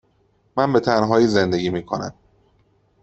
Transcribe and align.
من 0.57 0.73
به 0.73 0.79
تنهایی 0.79 1.27
زندگی 1.27 1.69
می 1.69 1.85
کنم. 1.85 2.13